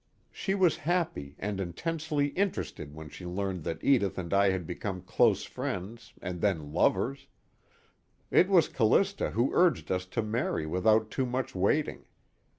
She 0.31 0.55
was 0.55 0.77
happy 0.81 1.35
and 1.37 1.59
intensely 1.61 2.29
interested 2.29 2.95
when 2.95 3.09
she 3.09 3.23
learned 3.27 3.63
that 3.65 3.83
Edith 3.83 4.17
and 4.17 4.33
I 4.33 4.49
had 4.49 4.65
become 4.65 5.03
close 5.03 5.43
friends 5.43 6.13
and 6.23 6.41
then 6.41 6.73
lovers; 6.73 7.27
it 8.31 8.49
was 8.49 8.67
Callista 8.67 9.29
who 9.29 9.51
urged 9.53 9.91
us 9.91 10.07
to 10.07 10.23
marry 10.23 10.65
without 10.65 11.11
too 11.11 11.27
much 11.27 11.53
waiting. 11.53 12.05